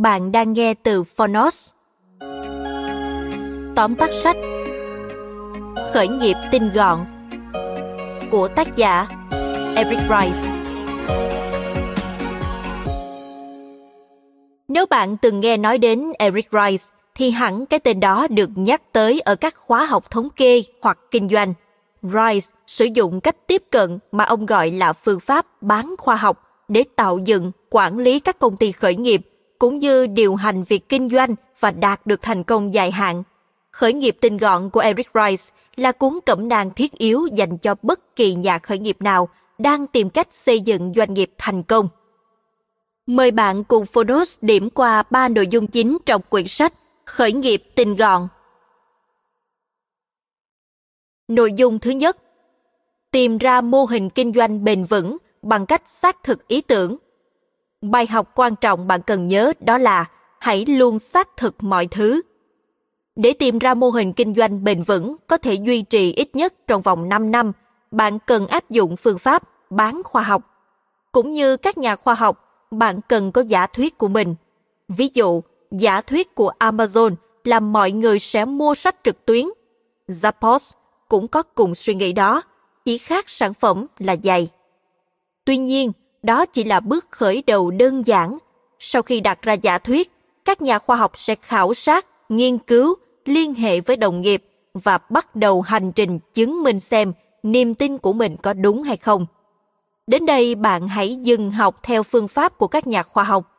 [0.00, 1.70] Bạn đang nghe từ Phonos.
[3.76, 4.36] Tóm tắt sách
[5.92, 6.98] Khởi nghiệp tinh gọn
[8.30, 9.06] của tác giả
[9.76, 10.50] Eric Rice.
[14.68, 18.82] Nếu bạn từng nghe nói đến Eric Rice thì hẳn cái tên đó được nhắc
[18.92, 21.54] tới ở các khóa học thống kê hoặc kinh doanh.
[22.02, 26.42] Rice sử dụng cách tiếp cận mà ông gọi là phương pháp bán khoa học
[26.68, 29.20] để tạo dựng, quản lý các công ty khởi nghiệp
[29.58, 33.22] cũng như điều hành việc kinh doanh và đạt được thành công dài hạn.
[33.70, 35.42] Khởi nghiệp tinh gọn của Eric Rice
[35.76, 39.86] là cuốn cẩm nang thiết yếu dành cho bất kỳ nhà khởi nghiệp nào đang
[39.86, 41.88] tìm cách xây dựng doanh nghiệp thành công.
[43.06, 47.62] Mời bạn cùng Phonos điểm qua ba nội dung chính trong quyển sách Khởi nghiệp
[47.74, 48.28] tinh gọn.
[51.28, 52.16] Nội dung thứ nhất,
[53.10, 56.96] tìm ra mô hình kinh doanh bền vững bằng cách xác thực ý tưởng
[57.82, 60.04] bài học quan trọng bạn cần nhớ đó là
[60.40, 62.22] hãy luôn xác thực mọi thứ.
[63.16, 66.54] Để tìm ra mô hình kinh doanh bền vững có thể duy trì ít nhất
[66.66, 67.52] trong vòng 5 năm,
[67.90, 70.42] bạn cần áp dụng phương pháp bán khoa học.
[71.12, 74.34] Cũng như các nhà khoa học, bạn cần có giả thuyết của mình.
[74.88, 79.46] Ví dụ, giả thuyết của Amazon là mọi người sẽ mua sách trực tuyến.
[80.08, 80.72] Zappos
[81.08, 82.42] cũng có cùng suy nghĩ đó,
[82.84, 84.48] chỉ khác sản phẩm là giày.
[85.44, 85.92] Tuy nhiên,
[86.22, 88.38] đó chỉ là bước khởi đầu đơn giản.
[88.78, 90.12] Sau khi đặt ra giả thuyết,
[90.44, 94.98] các nhà khoa học sẽ khảo sát, nghiên cứu, liên hệ với đồng nghiệp và
[94.98, 97.12] bắt đầu hành trình chứng minh xem
[97.42, 99.26] niềm tin của mình có đúng hay không.
[100.06, 103.52] Đến đây bạn hãy dừng học theo phương pháp của các nhà khoa học.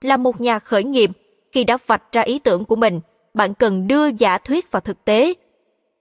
[0.00, 1.10] Là một nhà khởi nghiệp,
[1.52, 3.00] khi đã vạch ra ý tưởng của mình,
[3.34, 5.34] bạn cần đưa giả thuyết vào thực tế.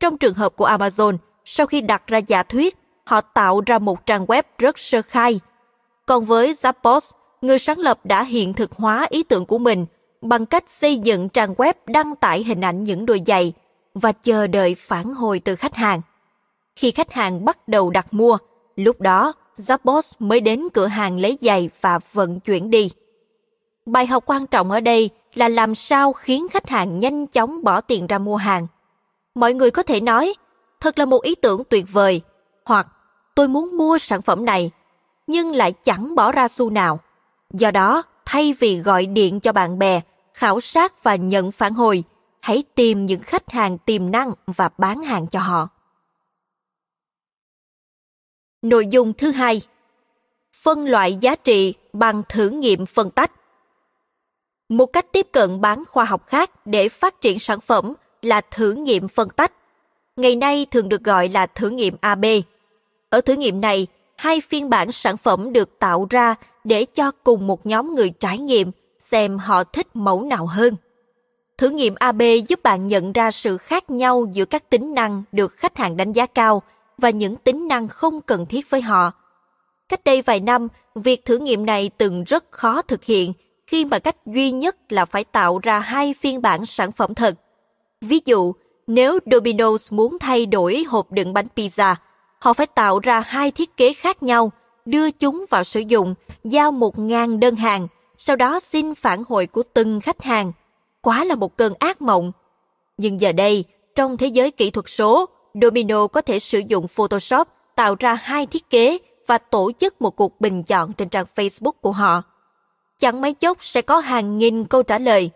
[0.00, 4.06] Trong trường hợp của Amazon, sau khi đặt ra giả thuyết, họ tạo ra một
[4.06, 5.40] trang web rất sơ khai–
[6.06, 9.86] còn với Zappos, người sáng lập đã hiện thực hóa ý tưởng của mình
[10.20, 13.52] bằng cách xây dựng trang web đăng tải hình ảnh những đôi giày
[13.94, 16.00] và chờ đợi phản hồi từ khách hàng.
[16.76, 18.38] Khi khách hàng bắt đầu đặt mua,
[18.76, 22.90] lúc đó Zappos mới đến cửa hàng lấy giày và vận chuyển đi.
[23.86, 27.80] Bài học quan trọng ở đây là làm sao khiến khách hàng nhanh chóng bỏ
[27.80, 28.66] tiền ra mua hàng.
[29.34, 30.34] Mọi người có thể nói,
[30.80, 32.20] thật là một ý tưởng tuyệt vời,
[32.64, 32.86] hoặc
[33.34, 34.70] tôi muốn mua sản phẩm này
[35.26, 37.00] nhưng lại chẳng bỏ ra xu nào.
[37.50, 40.00] Do đó, thay vì gọi điện cho bạn bè,
[40.34, 42.04] khảo sát và nhận phản hồi,
[42.40, 45.68] hãy tìm những khách hàng tiềm năng và bán hàng cho họ.
[48.62, 49.60] Nội dung thứ hai
[50.62, 53.32] Phân loại giá trị bằng thử nghiệm phân tách.
[54.68, 58.72] Một cách tiếp cận bán khoa học khác để phát triển sản phẩm là thử
[58.72, 59.52] nghiệm phân tách.
[60.16, 62.24] Ngày nay thường được gọi là thử nghiệm AB.
[63.10, 63.86] Ở thử nghiệm này,
[64.16, 66.34] hai phiên bản sản phẩm được tạo ra
[66.64, 70.76] để cho cùng một nhóm người trải nghiệm xem họ thích mẫu nào hơn.
[71.58, 75.52] Thử nghiệm AB giúp bạn nhận ra sự khác nhau giữa các tính năng được
[75.56, 76.62] khách hàng đánh giá cao
[76.98, 79.12] và những tính năng không cần thiết với họ.
[79.88, 83.32] Cách đây vài năm, việc thử nghiệm này từng rất khó thực hiện
[83.66, 87.34] khi mà cách duy nhất là phải tạo ra hai phiên bản sản phẩm thật.
[88.00, 88.52] Ví dụ,
[88.86, 91.94] nếu Domino's muốn thay đổi hộp đựng bánh pizza,
[92.44, 94.52] họ phải tạo ra hai thiết kế khác nhau,
[94.84, 96.14] đưa chúng vào sử dụng,
[96.44, 100.52] giao một ngàn đơn hàng, sau đó xin phản hồi của từng khách hàng.
[101.00, 102.32] Quá là một cơn ác mộng.
[102.96, 103.64] Nhưng giờ đây,
[103.94, 108.46] trong thế giới kỹ thuật số, Domino có thể sử dụng Photoshop tạo ra hai
[108.46, 112.22] thiết kế và tổ chức một cuộc bình chọn trên trang Facebook của họ.
[112.98, 115.30] Chẳng mấy chốc sẽ có hàng nghìn câu trả lời.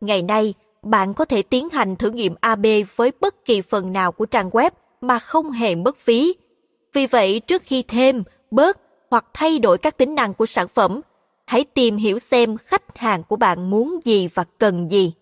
[0.00, 2.66] ngày nay bạn có thể tiến hành thử nghiệm AB
[2.96, 4.70] với bất kỳ phần nào của trang web
[5.06, 6.34] mà không hề mất phí.
[6.92, 8.78] Vì vậy, trước khi thêm, bớt
[9.10, 11.00] hoặc thay đổi các tính năng của sản phẩm,
[11.46, 15.12] hãy tìm hiểu xem khách hàng của bạn muốn gì và cần gì.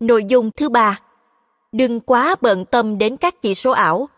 [0.00, 1.00] Nội dung thứ ba,
[1.72, 4.08] đừng quá bận tâm đến các chỉ số ảo.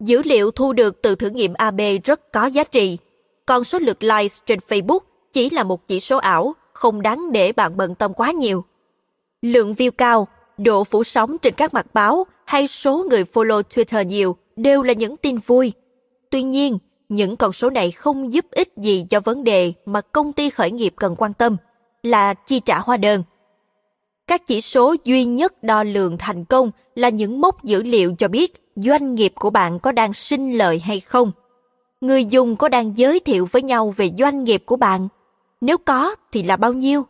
[0.00, 2.98] Dữ liệu thu được từ thử nghiệm AB rất có giá trị,
[3.46, 5.00] còn số lượt likes trên Facebook
[5.32, 8.64] chỉ là một chỉ số ảo, không đáng để bạn bận tâm quá nhiều.
[9.42, 10.28] Lượng view cao,
[10.58, 14.92] độ phủ sóng trên các mặt báo hay số người follow Twitter nhiều đều là
[14.92, 15.72] những tin vui.
[16.30, 16.78] Tuy nhiên,
[17.08, 20.70] những con số này không giúp ích gì cho vấn đề mà công ty khởi
[20.70, 21.56] nghiệp cần quan tâm
[22.02, 23.22] là chi trả hóa đơn.
[24.26, 28.28] Các chỉ số duy nhất đo lường thành công là những mốc dữ liệu cho
[28.28, 31.32] biết doanh nghiệp của bạn có đang sinh lợi hay không.
[32.00, 35.08] Người dùng có đang giới thiệu với nhau về doanh nghiệp của bạn.
[35.60, 37.06] Nếu có thì là bao nhiêu?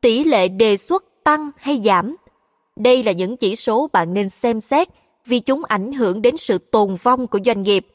[0.00, 2.16] Tỷ lệ đề xuất tăng hay giảm?
[2.76, 4.88] Đây là những chỉ số bạn nên xem xét
[5.26, 7.86] vì chúng ảnh hưởng đến sự tồn vong của doanh nghiệp.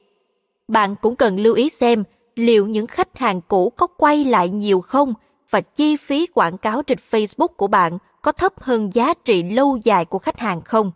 [0.67, 2.03] Bạn cũng cần lưu ý xem
[2.35, 5.13] liệu những khách hàng cũ có quay lại nhiều không
[5.49, 9.77] và chi phí quảng cáo trên Facebook của bạn có thấp hơn giá trị lâu
[9.83, 10.91] dài của khách hàng không.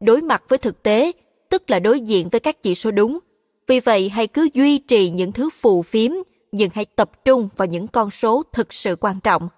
[0.00, 1.12] Đối mặt với thực tế,
[1.48, 3.18] tức là đối diện với các chỉ số đúng.
[3.66, 6.12] Vì vậy hãy cứ duy trì những thứ phù phiếm,
[6.52, 9.48] nhưng hãy tập trung vào những con số thực sự quan trọng.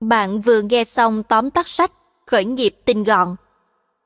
[0.00, 1.92] Bạn vừa nghe xong tóm tắt sách
[2.26, 3.36] Khởi nghiệp tinh gọn.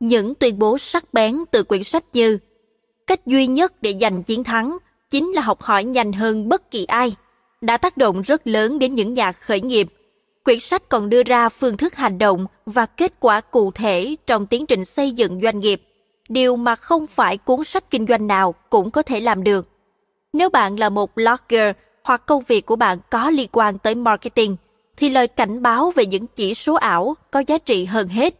[0.01, 2.39] Những tuyên bố sắc bén từ quyển sách như
[3.07, 4.77] Cách duy nhất để giành chiến thắng
[5.11, 7.17] chính là học hỏi nhanh hơn bất kỳ ai,
[7.61, 9.89] đã tác động rất lớn đến những nhà khởi nghiệp.
[10.45, 14.47] Quyển sách còn đưa ra phương thức hành động và kết quả cụ thể trong
[14.47, 15.83] tiến trình xây dựng doanh nghiệp.
[16.29, 19.69] Điều mà không phải cuốn sách kinh doanh nào cũng có thể làm được.
[20.33, 24.57] Nếu bạn là một blogger hoặc công việc của bạn có liên quan tới marketing
[25.01, 28.35] thì lời cảnh báo về những chỉ số ảo có giá trị hơn hết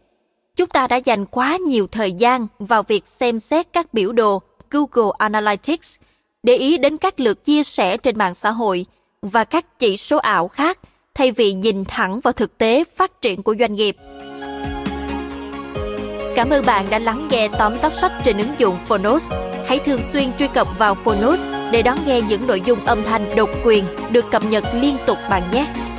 [0.55, 4.41] chúng ta đã dành quá nhiều thời gian vào việc xem xét các biểu đồ
[4.71, 5.95] google analytics
[6.43, 8.85] để ý đến các lượt chia sẻ trên mạng xã hội
[9.21, 10.79] và các chỉ số ảo khác
[11.13, 13.95] thay vì nhìn thẳng vào thực tế phát triển của doanh nghiệp.
[16.35, 19.31] Cảm ơn bạn đã lắng nghe tóm tắt sách trên ứng dụng Phonos.
[19.65, 23.35] Hãy thường xuyên truy cập vào Phonos để đón nghe những nội dung âm thanh
[23.35, 25.90] độc quyền được cập nhật liên tục bạn nhé.